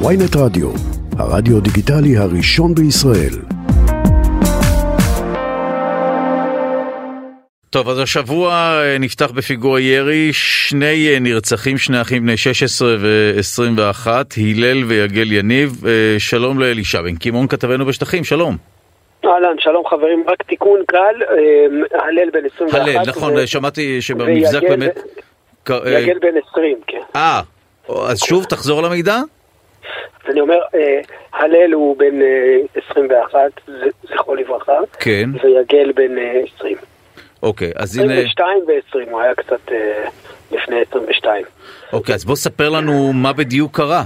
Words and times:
ויינט 0.00 0.36
רדיו, 0.36 0.70
הרדיו 1.18 1.60
דיגיטלי 1.60 2.16
הראשון 2.16 2.74
בישראל. 2.74 3.34
טוב, 7.70 7.88
אז 7.88 7.98
השבוע 7.98 8.52
אה, 8.52 8.98
נפתח 8.98 9.30
בפיגוע 9.30 9.80
ירי, 9.80 10.32
שני 10.32 11.08
אה, 11.08 11.18
נרצחים, 11.20 11.78
שני 11.78 12.00
אחים 12.00 12.22
בני 12.22 12.36
16 12.36 12.88
ו-21, 13.00 14.08
הלל 14.36 14.84
ויגל 14.84 15.32
יניב. 15.32 15.86
אה, 15.86 16.16
שלום 16.18 16.58
לאלישע 16.58 17.02
בן 17.02 17.16
קימון, 17.16 17.46
כתבנו 17.48 17.86
בשטחים, 17.86 18.24
שלום. 18.24 18.56
אהלן, 19.24 19.56
שלום 19.58 19.84
חברים, 19.86 20.24
רק 20.26 20.42
תיקון 20.42 20.80
קל, 20.86 21.14
הלל 21.92 22.30
בן 22.32 22.46
21. 22.54 22.80
הלל, 22.80 22.98
נכון, 23.06 23.32
ו... 23.36 23.46
שמעתי 23.46 24.02
שבמבזק 24.02 24.62
באמת... 24.62 24.98
יגל 25.70 26.18
בן 26.20 26.34
20, 26.50 26.76
כן. 26.86 26.98
אה, 27.16 27.40
אז 28.08 28.20
שוב, 28.20 28.44
תחזור 28.44 28.78
על 28.78 28.84
המידע. 30.26 30.32
אני 30.32 30.40
אומר, 30.40 30.58
הלל 31.32 31.72
הוא 31.72 31.96
בן 31.96 32.14
21, 32.88 33.38
זכרו 34.02 34.34
לברכה. 34.34 34.78
כן. 35.00 35.30
ויגל 35.42 35.92
בן 35.92 36.12
20. 36.56 36.76
אוקיי, 37.42 37.72
אז 37.76 37.98
הנה... 37.98 38.12
22 38.12 38.64
ו-20, 38.66 39.10
הוא 39.10 39.20
היה 39.20 39.34
קצת 39.34 39.72
אה, 39.72 40.08
לפני 40.52 40.76
22. 40.90 41.44
אוקיי, 41.92 42.14
אז 42.14 42.24
בוא 42.24 42.36
ספר 42.36 42.68
לנו 42.70 43.12
מה 43.12 43.32
בדיוק 43.32 43.76
קרה. 43.76 44.04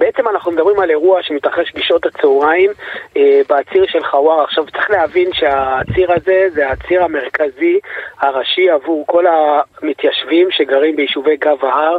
בעצם 0.00 0.28
אנחנו 0.28 0.52
מדברים 0.52 0.80
על 0.80 0.90
אירוע 0.90 1.22
שמתרחש 1.22 1.72
בשעות 1.74 2.06
הצהריים 2.06 2.70
אה, 3.16 3.40
בציר 3.48 3.86
של 3.86 4.04
חווארה. 4.04 4.44
עכשיו 4.44 4.66
צריך 4.66 4.90
להבין 4.90 5.32
שהציר 5.32 6.12
הזה 6.12 6.48
זה 6.52 6.68
הציר 6.70 7.04
המרכזי 7.04 7.78
הראשי 8.20 8.70
עבור 8.70 9.04
כל 9.06 9.24
המתיישבים 9.26 10.50
שגרים 10.50 10.96
ביישובי 10.96 11.36
גב 11.36 11.64
ההר 11.64 11.98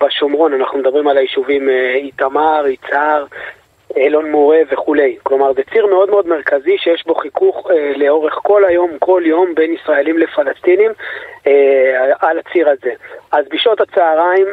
בשומרון. 0.00 0.52
אנחנו 0.52 0.78
מדברים 0.78 1.08
על 1.08 1.18
היישובים 1.18 1.68
אה, 1.68 1.94
איתמר, 1.94 2.66
יצהר, 2.66 3.24
אלון 3.96 4.30
מורה 4.30 4.58
וכולי. 4.72 5.16
כלומר, 5.22 5.52
זה 5.52 5.62
ציר 5.72 5.86
מאוד 5.86 6.10
מאוד 6.10 6.26
מרכזי 6.26 6.78
שיש 6.78 7.06
בו 7.06 7.14
חיכוך 7.14 7.70
אה, 7.70 7.92
לאורך 7.96 8.34
כל 8.42 8.64
היום, 8.64 8.90
כל 8.98 9.22
יום, 9.26 9.54
בין 9.54 9.74
ישראלים 9.74 10.18
לפלסטינים 10.18 10.90
אה, 11.46 12.12
על 12.20 12.38
הציר 12.38 12.68
הזה. 12.68 12.92
אז 13.32 13.44
בשעות 13.50 13.80
הצהריים 13.80 14.46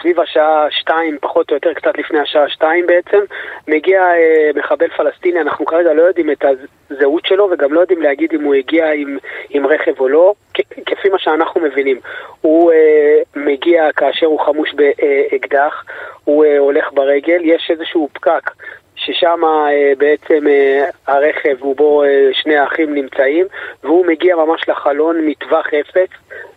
סביב 0.00 0.20
השעה 0.20 0.66
שתיים, 0.70 1.18
פחות 1.20 1.50
או 1.50 1.54
יותר 1.54 1.74
קצת 1.74 1.98
לפני 1.98 2.18
השעה 2.18 2.48
שתיים 2.48 2.86
בעצם, 2.86 3.18
מגיע 3.68 4.02
אה, 4.02 4.50
מחבל 4.54 4.88
פלסטיני, 4.88 5.40
אנחנו 5.40 5.64
כרגע 5.64 5.92
לא 5.92 6.02
יודעים 6.02 6.30
את 6.30 6.44
הזהות 6.90 7.26
שלו 7.26 7.48
וגם 7.50 7.72
לא 7.72 7.80
יודעים 7.80 8.02
להגיד 8.02 8.32
אם 8.34 8.44
הוא 8.44 8.54
הגיע 8.54 8.92
עם, 8.92 9.18
עם 9.50 9.66
רכב 9.66 10.00
או 10.00 10.08
לא, 10.08 10.34
כפי 10.86 11.08
מה 11.08 11.18
שאנחנו 11.18 11.60
מבינים. 11.60 12.00
הוא 12.40 12.72
אה, 12.72 13.18
מגיע 13.36 13.92
כאשר 13.92 14.26
הוא 14.26 14.40
חמוש 14.40 14.74
באקדח, 14.74 15.84
הוא 16.24 16.44
אה, 16.44 16.58
הולך 16.58 16.92
ברגל, 16.92 17.40
יש 17.44 17.70
איזשהו 17.70 18.08
פקק 18.12 18.50
ששם 18.96 19.40
אה, 19.44 19.92
בעצם 19.98 20.46
אה, 20.48 20.84
הרכב 21.06 21.62
ובו 21.62 22.02
אה, 22.02 22.28
שני 22.32 22.56
האחים 22.56 22.94
נמצאים, 22.94 23.46
והוא 23.82 24.06
מגיע 24.06 24.36
ממש 24.36 24.68
לחלון 24.68 25.26
מטווח 25.26 25.66
אפס 25.66 26.08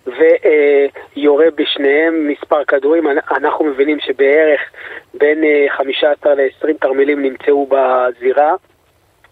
ויורה 0.08 1.46
בשניהם 1.56 2.28
מספר 2.28 2.66
כדורים. 2.66 3.08
אנחנו 3.32 3.66
מבינים 3.66 4.00
שבערך 4.00 4.62
בין 5.14 5.44
15 5.78 6.36
ל-20 6.36 6.74
תרמילים 6.80 7.22
נמצאו 7.22 7.68
בזירה. 7.70 8.56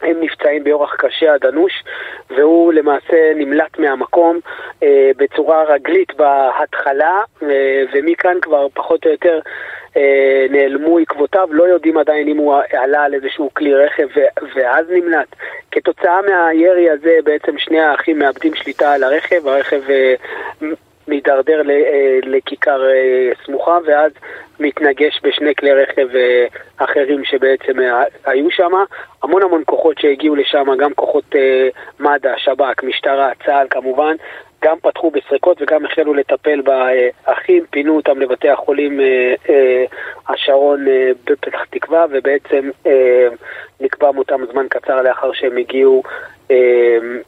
הם 0.02 0.18
נפצעים 0.20 0.64
באורח 0.64 0.96
קשה 0.96 1.34
עד 1.34 1.46
אנוש, 1.46 1.84
והוא 2.30 2.74
למעשה 2.74 3.34
נמלט 3.36 3.80
מהמקום 3.80 4.40
אה, 4.84 5.12
בצורה 5.18 5.64
רגלית 5.64 6.16
בהתחלה, 6.16 7.22
אה, 7.44 7.84
ומכאן 7.94 8.38
כבר 8.42 8.68
פחות 8.74 9.06
או 9.06 9.12
יותר 9.12 9.40
אה, 9.98 10.46
נעלמו 10.50 11.00
עקבותיו, 11.00 11.48
לא 11.52 11.64
יודעים 11.64 11.98
עדיין 11.98 12.28
אם 12.28 12.38
הוא 12.38 12.56
עלה 12.74 13.04
על 13.04 13.14
איזשהו 13.14 13.50
כלי 13.54 13.74
רכב 13.74 14.08
ואז 14.56 14.86
נמלט. 14.90 15.36
כתוצאה 15.72 16.22
מהירי 16.22 16.90
הזה 16.90 17.18
בעצם 17.24 17.58
שני 17.58 17.80
האחים 17.80 18.20
מאבדים 18.20 18.56
שליטה 18.56 18.94
על 18.94 19.04
הרכב, 19.04 19.48
הרכב 19.48 19.82
אה, 19.90 20.16
מידרדר 21.08 21.62
אה, 21.70 22.20
לכיכר 22.24 22.82
סמוכה 23.46 23.78
ואז 23.86 24.12
מתנגש 24.60 25.20
בשני 25.24 25.56
כלי 25.56 25.74
רכב 25.74 26.08
אחרים 26.78 27.26
שבעצם 27.26 27.74
היו 28.26 28.52
שם. 28.52 28.72
המון 29.24 29.44
המון 29.44 29.64
כוחות 29.66 29.98
שהגיעו 30.00 30.36
לשם, 30.36 30.66
גם 30.80 30.94
כוחות 30.94 31.36
מד"א, 32.00 32.38
שב"כ, 32.38 32.84
משטרה, 32.84 33.32
צה"ל 33.46 33.68
כמובן, 33.70 34.16
גם 34.66 34.78
פתחו 34.82 35.12
בסריקות 35.12 35.62
וגם 35.62 35.86
החלו 35.86 36.14
לטפל 36.14 36.62
באחים, 36.62 37.64
פינו 37.70 37.96
אותם 37.96 38.20
לבתי 38.20 38.50
החולים 38.50 39.00
אה, 39.00 39.34
אה, 39.50 39.86
השרון 40.30 40.88
אה, 40.88 41.12
בפתח 41.26 41.66
תקווה 41.70 42.06
ובעצם 42.12 42.70
נקבע 43.80 44.12
מותם 44.12 44.42
זמן 44.52 44.66
קצר 44.70 45.02
לאחר 45.02 45.34
שהם 45.34 45.58
הגיעו 45.58 46.04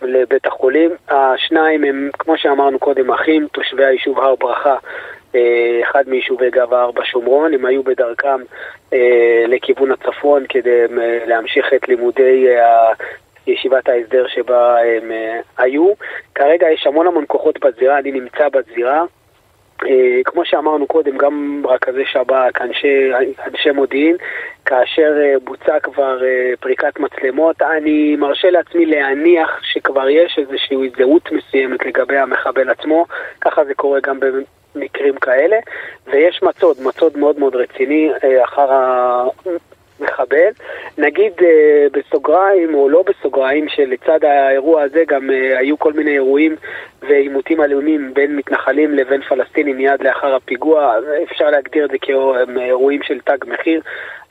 לבית 0.01 0.45
החולים. 0.45 0.91
השניים 1.09 1.83
הם, 1.83 2.09
כמו 2.19 2.37
שאמרנו 2.37 2.79
קודם, 2.79 3.11
אחים, 3.11 3.47
תושבי 3.51 3.85
היישוב 3.85 4.19
הר 4.19 4.35
ברכה, 4.35 4.75
אחד 5.83 6.03
מיישובי 6.07 6.49
גב 6.49 6.73
ההר 6.73 6.91
בשומרון, 6.91 7.53
הם 7.53 7.65
היו 7.65 7.83
בדרכם 7.83 8.41
לכיוון 9.47 9.91
הצפון 9.91 10.45
כדי 10.49 10.85
להמשיך 11.25 11.73
את 11.73 11.87
לימודי 11.87 12.47
ישיבת 13.47 13.89
ההסדר 13.89 14.27
שבה 14.27 14.77
הם 14.81 15.11
uh, 15.11 15.63
היו. 15.63 15.93
כרגע 16.35 16.71
יש 16.71 16.87
המון 16.87 17.07
המון 17.07 17.23
כוחות 17.27 17.59
בזירה, 17.59 17.99
אני 17.99 18.11
נמצא 18.11 18.49
בזירה. 18.49 19.03
Uh, 19.83 19.87
כמו 20.25 20.45
שאמרנו 20.45 20.87
קודם, 20.87 21.17
גם 21.17 21.63
רכזי 21.65 22.05
שב"כ, 22.05 22.61
אנשי, 22.61 23.11
אנשי 23.47 23.71
מודיעין, 23.71 24.15
כאשר 24.65 25.13
uh, 25.15 25.39
בוצע 25.43 25.79
כבר 25.79 26.19
uh, 26.19 26.57
פריקת 26.59 26.99
מצלמות, 26.99 27.61
אני 27.61 28.15
מרשה 28.15 28.49
לעצמי 28.49 28.85
להניח 28.85 29.59
שכבר 29.63 30.09
יש 30.09 30.39
איזושהי 30.39 30.89
זהות 30.97 31.31
מסוימת 31.31 31.85
לגבי 31.85 32.17
המחבל 32.17 32.69
עצמו, 32.69 33.05
ככה 33.41 33.65
זה 33.65 33.73
קורה 33.73 33.99
גם 33.99 34.19
במקרים 34.75 35.15
כאלה, 35.15 35.57
ויש 36.07 36.43
מצוד, 36.43 36.77
מצוד 36.85 37.17
מאוד 37.17 37.39
מאוד 37.39 37.55
רציני 37.55 38.11
אחר 38.43 38.69
מחבל. 39.99 40.49
נגיד 40.97 41.33
אה, 41.41 41.87
בסוגריים 41.93 42.73
או 42.73 42.89
לא 42.89 43.03
בסוגריים 43.07 43.65
שלצד 43.69 44.23
האירוע 44.23 44.81
הזה 44.81 45.03
גם 45.07 45.31
אה, 45.31 45.57
היו 45.57 45.79
כל 45.79 45.93
מיני 45.93 46.11
אירועים 46.11 46.55
ועימותים 47.01 47.61
אלימים 47.61 48.13
בין 48.13 48.35
מתנחלים 48.35 48.93
לבין 48.93 49.21
פלסטינים 49.21 49.77
מיד 49.77 50.01
לאחר 50.01 50.35
הפיגוע, 50.35 50.93
אפשר 51.23 51.49
להגדיר 51.49 51.85
את 51.85 51.91
זה 51.91 51.97
כאירועים 52.01 53.03
של 53.03 53.19
תג 53.19 53.37
מחיר. 53.47 53.81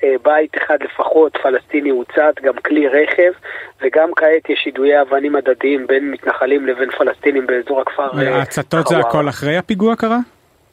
אה, 0.04 0.15
בית 0.22 0.56
אחד 0.56 0.78
לפחות 0.84 1.37
פלסטיני 1.43 1.91
הוצת, 1.91 2.34
גם 2.43 2.54
כלי 2.65 2.88
רכב, 2.88 3.33
וגם 3.83 4.10
כעת 4.16 4.50
יש 4.50 4.66
יידויי 4.66 5.00
אבנים 5.03 5.37
הדדיים 5.37 5.87
בין 5.87 6.10
מתנחלים 6.10 6.66
לבין 6.66 6.91
פלסטינים 6.91 7.47
באזור 7.47 7.81
הכפר. 7.81 8.09
ההצתות 8.15 8.87
זה 8.87 8.98
הכל 8.98 9.28
אחרי 9.28 9.56
הפיגוע 9.56 9.97
קרה? 9.97 10.19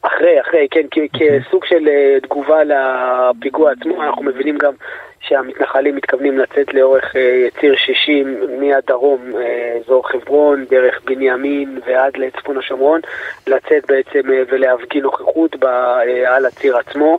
אחרי, 0.06 0.40
אחרי, 0.40 0.68
כן, 0.70 0.86
כסוג 0.90 1.64
של 1.64 1.88
אה, 1.88 2.20
תגובה 2.22 2.60
לפיגוע 2.64 3.72
עצמו, 3.72 4.02
אנחנו 4.02 4.22
מבינים 4.22 4.58
גם 4.58 4.72
שהמתנחלים 5.20 5.96
מתכוונים 5.96 6.38
לצאת 6.38 6.74
לאורך 6.74 7.16
אה, 7.16 7.46
ציר 7.60 7.74
60 7.76 8.40
מהדרום, 8.60 9.20
אה, 9.36 9.78
אזור 9.84 10.08
חברון, 10.08 10.64
דרך 10.64 11.00
בנימין 11.04 11.78
ועד 11.86 12.16
לצפון 12.16 12.58
השומרון, 12.58 13.00
לצאת 13.46 13.86
בעצם 13.88 14.20
ולהפגין 14.48 15.02
נוכחות 15.02 15.56
על 16.26 16.46
הציר 16.46 16.76
עצמו. 16.76 17.18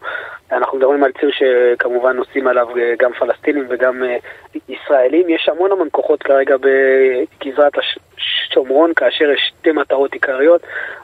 אנחנו 0.51 0.77
מדברים 0.77 1.03
על 1.03 1.11
ציר 1.11 1.29
שכמובן 1.31 2.15
נוסעים 2.15 2.47
עליו 2.47 2.67
גם 2.99 3.11
פלסטינים 3.13 3.65
וגם 3.69 4.03
ישראלים. 4.69 5.29
יש 5.29 5.49
המון 5.49 5.71
המון 5.71 5.87
כוחות 5.91 6.23
כרגע 6.23 6.55
בגזרת 6.57 7.77
השומרון, 8.55 8.93
כאשר 8.93 9.31
יש 9.31 9.53
שתי 9.59 9.71
מטרות 9.71 10.13
עיקריות. 10.13 10.61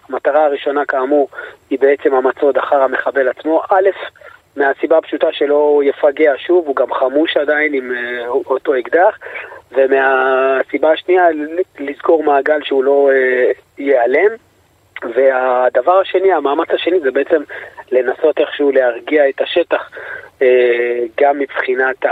המטרה 0.10 0.46
הראשונה 0.46 0.86
כאמור 0.86 1.30
היא 1.70 1.80
בעצם 1.80 2.14
המצוד 2.14 2.58
אחר 2.58 2.84
המחבל 2.84 3.28
עצמו. 3.28 3.62
א', 3.70 3.90
מהסיבה 4.56 4.98
הפשוטה 4.98 5.28
שלא 5.32 5.82
יפגע 5.84 6.34
שוב, 6.38 6.68
הוא 6.68 6.76
גם 6.76 6.94
חמוש 6.94 7.38
עדיין 7.38 7.74
עם 7.74 7.92
uh, 7.92 8.28
אותו 8.28 8.80
אקדח, 8.80 9.18
ומהסיבה 9.72 10.92
השנייה, 10.92 11.24
לזכור 11.80 12.24
מעגל 12.24 12.60
שהוא 12.64 12.84
לא 12.84 13.10
uh, 13.12 13.62
ייעלם. 13.78 14.32
והדבר 15.16 16.00
השני, 16.00 16.34
המאמץ 16.34 16.70
השני, 16.70 17.00
זה 17.00 17.12
בעצם 17.12 17.42
לנסות 17.92 18.40
איכשהו 18.40 18.72
להרגיע 18.72 19.30
את 19.30 19.42
השטח, 19.42 19.90
אה, 20.42 21.00
גם 21.22 21.40
מבחינת 21.40 22.06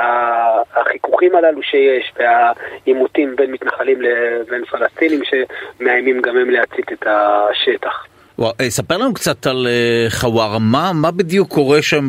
החיכוכים 1.20 1.36
הללו 1.36 1.64
שיש, 1.64 2.14
והעימותים 2.20 3.36
בין 3.36 3.52
מתנחלים 3.52 4.02
לבין 4.02 4.66
פלסטינים, 4.66 5.20
שמאיימים 5.24 6.22
גם 6.22 6.38
הם 6.38 6.50
להצית 6.50 6.92
את 6.92 7.08
השטח. 7.08 8.06
וואו, 8.40 8.52
אה, 8.62 8.70
ספר 8.70 8.98
לנו 8.98 9.14
קצת 9.14 9.48
על 9.48 9.68
אה, 9.68 10.06
חווארה, 10.10 10.60
מה, 10.60 10.92
מה 10.94 11.12
בדיוק 11.12 11.50
קורה 11.50 11.82
שם 11.82 12.04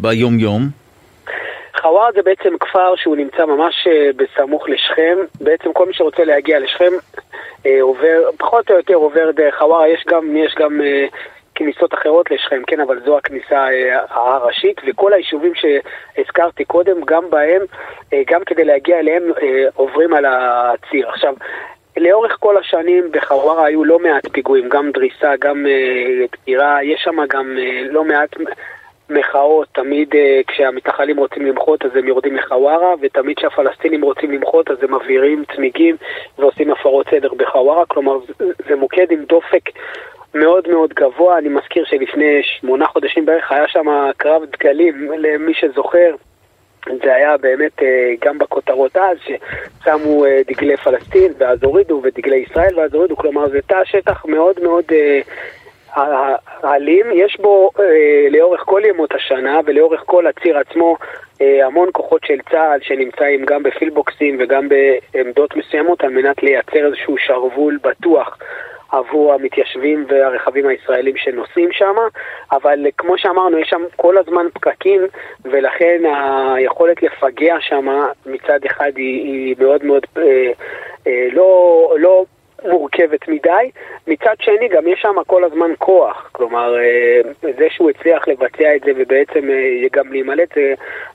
ביום-יום? 0.00 0.62
חווארה 1.80 2.12
זה 2.14 2.22
בעצם 2.22 2.58
כפר 2.60 2.96
שהוא 2.96 3.16
נמצא 3.16 3.44
ממש 3.46 3.74
בסמוך 4.16 4.68
לשכם. 4.68 5.16
בעצם 5.40 5.72
כל 5.72 5.86
מי 5.86 5.94
שרוצה 5.94 6.24
להגיע 6.24 6.60
לשכם 6.60 6.92
עובר, 7.80 8.30
פחות 8.38 8.70
או 8.70 8.76
יותר 8.76 8.94
עובר 8.94 9.30
דרך 9.30 9.54
חווארה. 9.58 9.88
יש 9.88 10.04
גם, 10.08 10.36
יש 10.36 10.54
גם 10.58 10.80
כניסות 11.54 11.94
אחרות 11.94 12.30
לשכם, 12.30 12.62
כן, 12.66 12.80
אבל 12.80 13.00
זו 13.04 13.18
הכניסה 13.18 13.66
הראשית, 14.10 14.80
וכל 14.86 15.12
היישובים 15.12 15.52
שהזכרתי 15.54 16.64
קודם, 16.64 17.04
גם 17.04 17.30
בהם, 17.30 17.62
גם 18.26 18.44
כדי 18.44 18.64
להגיע 18.64 18.98
אליהם, 18.98 19.22
עוברים 19.74 20.14
על 20.14 20.24
הציר. 20.28 21.08
עכשיו, 21.08 21.34
לאורך 21.96 22.36
כל 22.40 22.56
השנים 22.56 23.12
בחווארה 23.12 23.66
היו 23.66 23.84
לא 23.84 23.98
מעט 23.98 24.28
פיגועים, 24.32 24.68
גם 24.68 24.90
דריסה, 24.90 25.32
גם 25.40 25.66
דקירה, 26.24 26.84
יש 26.84 27.00
שם 27.04 27.16
גם 27.28 27.58
לא 27.90 28.04
מעט 28.04 28.36
מחאות, 29.10 29.68
תמיד 29.72 30.12
uh, 30.12 30.16
כשהמתנחלים 30.46 31.16
רוצים 31.16 31.46
למחות 31.46 31.84
אז 31.84 31.90
הם 31.96 32.08
יורדים 32.08 32.36
לחווארה, 32.36 32.94
ותמיד 33.00 33.36
כשהפלסטינים 33.36 34.02
רוצים 34.02 34.32
למחות 34.32 34.70
אז 34.70 34.76
הם 34.82 34.94
מבעירים 34.94 35.44
צמיגים 35.56 35.96
ועושים 36.38 36.72
הפרות 36.72 37.06
סדר 37.10 37.34
בחווארה, 37.34 37.86
כלומר 37.86 38.18
זה 38.68 38.76
מוקד 38.76 39.06
עם 39.10 39.24
דופק 39.24 39.70
מאוד 40.34 40.68
מאוד 40.68 40.94
גבוה, 40.94 41.38
אני 41.38 41.48
מזכיר 41.48 41.84
שלפני 41.84 42.42
שמונה 42.42 42.86
חודשים 42.86 43.26
בערך 43.26 43.52
היה 43.52 43.68
שם 43.68 43.86
קרב 44.16 44.42
דגלים, 44.44 45.12
למי 45.18 45.54
שזוכר. 45.54 46.14
זה 47.04 47.14
היה 47.14 47.36
באמת 47.36 47.78
uh, 47.78 47.84
גם 48.24 48.38
בכותרות 48.38 48.96
אז, 48.96 49.16
ששמו 49.26 50.24
uh, 50.24 50.28
דגלי 50.46 50.76
פלסטין 50.76 51.32
ואז 51.38 51.58
הורידו, 51.62 52.00
ודגלי 52.04 52.44
ישראל 52.50 52.78
ואז 52.78 52.94
הורידו, 52.94 53.16
כלומר 53.16 53.48
זה 53.48 53.58
תא 53.66 53.84
שטח 53.84 54.24
מאוד 54.26 54.60
מאוד 54.62 54.84
האלים, 55.94 57.06
יש 57.14 57.40
בו 57.40 57.70
אה, 57.80 58.28
לאורך 58.30 58.60
כל 58.60 58.82
ימות 58.84 59.14
השנה 59.14 59.60
ולאורך 59.64 60.02
כל 60.06 60.26
הציר 60.26 60.58
עצמו 60.58 60.96
אה, 61.40 61.66
המון 61.66 61.88
כוחות 61.92 62.24
של 62.24 62.38
צה"ל 62.50 62.80
שנמצאים 62.82 63.44
גם 63.44 63.62
בפילבוקסים 63.62 64.36
וגם 64.40 64.68
בעמדות 64.68 65.56
מסוימות 65.56 66.04
על 66.04 66.10
מנת 66.10 66.42
לייצר 66.42 66.86
איזשהו 66.86 67.18
שרוול 67.18 67.78
בטוח 67.82 68.38
עבור 68.92 69.32
המתיישבים 69.32 70.04
והרכבים 70.08 70.68
הישראלים 70.68 71.16
שנוסעים 71.16 71.72
שם, 71.72 71.94
אבל 72.52 72.86
כמו 72.98 73.18
שאמרנו, 73.18 73.58
יש 73.58 73.68
שם 73.68 73.82
כל 73.96 74.18
הזמן 74.18 74.46
פקקים, 74.54 75.00
ולכן 75.44 76.02
היכולת 76.54 77.02
לפגע 77.02 77.56
שם 77.60 77.86
מצד 78.26 78.64
אחד 78.66 78.90
היא, 78.96 79.24
היא 79.24 79.54
מאוד 79.58 79.84
מאוד 79.84 80.02
אה, 80.18 80.52
אה, 81.06 81.26
לא, 81.32 81.94
לא 81.98 82.24
מורכבת 82.64 83.28
מדי. 83.28 83.70
מצד 84.06 84.34
שני, 84.40 84.68
גם 84.68 84.88
יש 84.88 85.00
שם 85.00 85.14
כל 85.26 85.44
הזמן 85.44 85.70
כוח. 85.78 86.30
כלומר, 86.32 86.78
אה, 86.78 87.20
זה 87.42 87.66
שהוא 87.70 87.90
הצליח 87.90 88.28
לבצע 88.28 88.76
את 88.76 88.80
זה 88.84 88.92
ובעצם 88.96 89.50
אה, 89.50 89.88
גם 89.92 90.12
להימלט, 90.12 90.54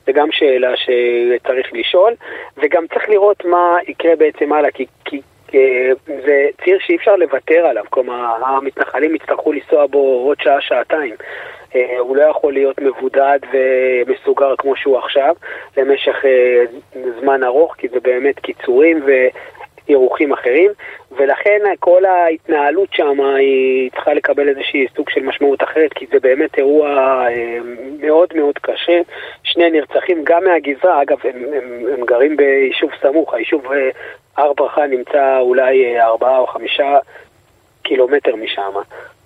זה, 0.06 0.12
גם 0.12 0.28
שאלה 0.32 0.72
שצריך 0.76 1.66
לשאול. 1.72 2.14
וגם 2.56 2.86
צריך 2.86 3.08
לראות 3.08 3.44
מה 3.44 3.76
יקרה 3.88 4.16
בעצם 4.16 4.52
הלאה, 4.52 4.70
כי, 4.70 4.86
כי 5.04 5.20
אה, 5.54 5.90
זה 6.06 6.48
ציר 6.64 6.78
שאי 6.80 6.96
אפשר 6.96 7.16
לוותר 7.16 7.66
עליו. 7.66 7.84
כלומר, 7.90 8.44
המתנחלים 8.46 9.14
יצטרכו 9.14 9.52
לנסוע 9.52 9.86
בו 9.86 9.98
עוד 9.98 10.40
שעה-שעתיים. 10.40 11.14
הוא 11.98 12.16
לא 12.16 12.22
יכול 12.22 12.52
להיות 12.52 12.80
מבודד 12.80 13.38
ומסוגר 13.52 14.54
כמו 14.58 14.76
שהוא 14.76 14.98
עכשיו 14.98 15.34
למשך 15.76 16.24
זמן 17.20 17.44
ארוך, 17.44 17.74
כי 17.78 17.88
זה 17.88 18.00
באמת 18.00 18.38
קיצורים 18.38 19.00
ו... 19.06 19.12
ירוחים 19.88 20.32
אחרים, 20.32 20.70
ולכן 21.18 21.60
כל 21.80 22.04
ההתנהלות 22.04 22.88
שם 22.92 23.20
היא 23.20 23.90
צריכה 23.90 24.14
לקבל 24.14 24.48
איזושהי 24.48 24.86
סוג 24.96 25.10
של 25.10 25.22
משמעות 25.22 25.62
אחרת, 25.62 25.92
כי 25.92 26.06
זה 26.12 26.20
באמת 26.20 26.58
אירוע 26.58 26.88
אה, 27.28 27.58
מאוד 28.00 28.28
מאוד 28.34 28.58
קשה. 28.58 29.00
שני 29.42 29.70
נרצחים 29.70 30.20
גם 30.24 30.44
מהגזרה, 30.44 31.02
אגב, 31.02 31.18
הם, 31.24 31.44
הם, 31.54 31.86
הם 31.94 32.04
גרים 32.04 32.36
ביישוב 32.36 32.90
סמוך, 33.02 33.34
היישוב 33.34 33.72
אה, 33.72 33.90
הר 34.36 34.52
ברכה 34.52 34.86
נמצא 34.86 35.38
אולי 35.40 35.84
אה, 35.84 36.06
ארבעה 36.06 36.38
או 36.38 36.46
חמישה 36.46 36.98
קילומטר 37.82 38.36
משם. 38.36 38.72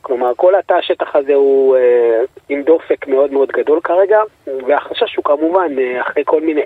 כלומר, 0.03 0.33
כל 0.37 0.55
התא 0.55 0.75
השטח 0.75 1.17
הזה 1.17 1.35
הוא 1.35 1.77
אה, 1.77 2.21
עם 2.49 2.63
דופק 2.63 3.07
מאוד 3.07 3.33
מאוד 3.33 3.49
גדול 3.53 3.81
כרגע, 3.81 4.21
והחשש 4.67 5.17
הוא 5.17 5.25
כמובן, 5.25 5.79
אה, 5.79 6.01
אחרי 6.01 6.23
כל 6.27 6.41
מיני, 6.41 6.61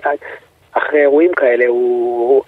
אחרי 0.71 1.01
אירועים 1.01 1.33
כאלה, 1.33 1.67
הוא, 1.67 2.43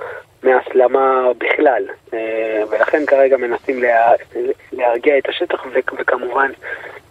מהסלמה 1.00 1.34
בכלל, 1.38 1.84
אה, 2.14 2.64
ולכן 2.72 3.04
כרגע 3.08 3.38
מנסים 3.38 3.84
לה, 3.84 4.12
להרגיע 4.72 5.18
את 5.18 5.30
השטח 5.30 5.66
וכמובן 6.00 6.52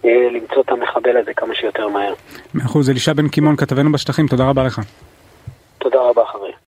אה, 0.05 0.29
למצוא 0.33 0.63
את 0.63 0.71
המחבל 0.71 1.17
הזה 1.17 1.35
כמה 1.35 1.55
שיותר 1.55 1.89
מהר. 1.89 2.15
מאה 2.55 2.67
אחוז, 2.67 2.91
אלישע 2.91 3.13
בן 3.13 3.29
קימון, 3.29 3.57
כתבנו 3.57 3.93
בשטחים, 3.93 4.27
תודה 4.27 4.49
רבה 4.49 4.65
לך. 4.65 4.81